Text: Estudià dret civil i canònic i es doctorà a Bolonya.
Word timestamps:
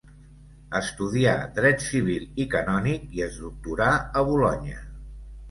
Estudià 0.77 1.33
dret 1.57 1.85
civil 1.89 2.25
i 2.45 2.47
canònic 2.55 3.05
i 3.19 3.23
es 3.27 3.39
doctorà 3.43 3.93
a 4.23 4.27
Bolonya. 4.33 4.83